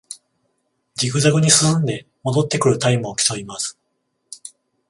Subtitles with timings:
[0.95, 3.77] ジグザグに進んで戻ってくるタイムを競います